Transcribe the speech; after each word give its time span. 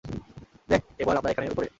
দেখ 0.69 0.81
এবার 0.99 1.15
আমরা 1.17 1.31
এখানে 1.31 1.47
উপরে! 1.49 1.67